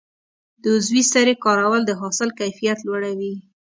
د 0.61 0.63
عضوي 0.75 1.03
سرې 1.13 1.33
کارول 1.43 1.81
د 1.85 1.91
حاصل 2.01 2.29
کیفیت 2.39 2.77
لوړوي. 2.87 3.33